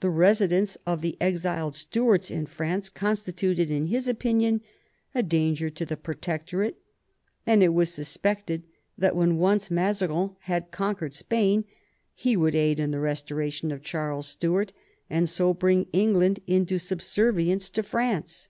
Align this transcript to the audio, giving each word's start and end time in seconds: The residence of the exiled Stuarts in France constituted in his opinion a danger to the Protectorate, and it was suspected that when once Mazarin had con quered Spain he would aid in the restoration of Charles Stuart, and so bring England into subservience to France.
The 0.00 0.08
residence 0.08 0.78
of 0.86 1.02
the 1.02 1.18
exiled 1.20 1.76
Stuarts 1.76 2.30
in 2.30 2.46
France 2.46 2.88
constituted 2.88 3.70
in 3.70 3.88
his 3.88 4.08
opinion 4.08 4.62
a 5.14 5.22
danger 5.22 5.68
to 5.68 5.84
the 5.84 5.98
Protectorate, 5.98 6.78
and 7.46 7.62
it 7.62 7.74
was 7.74 7.92
suspected 7.92 8.62
that 8.96 9.14
when 9.14 9.36
once 9.36 9.70
Mazarin 9.70 10.36
had 10.44 10.70
con 10.70 10.94
quered 10.96 11.12
Spain 11.12 11.66
he 12.14 12.34
would 12.34 12.54
aid 12.54 12.80
in 12.80 12.92
the 12.92 12.98
restoration 12.98 13.70
of 13.70 13.82
Charles 13.82 14.26
Stuart, 14.26 14.72
and 15.10 15.28
so 15.28 15.52
bring 15.52 15.86
England 15.92 16.40
into 16.46 16.78
subservience 16.78 17.68
to 17.68 17.82
France. 17.82 18.48